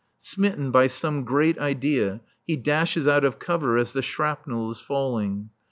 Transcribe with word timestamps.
Smitten 0.17 0.71
by 0.71 0.87
some 0.87 1.23
great 1.25 1.59
idea, 1.59 2.21
he 2.47 2.55
dashes 2.57 3.07
out 3.07 3.23
of 3.23 3.37
cover 3.37 3.77
as 3.77 3.93
the 3.93 4.01
shrapnel 4.01 4.71
is 4.71 4.79
falling. 4.79 5.51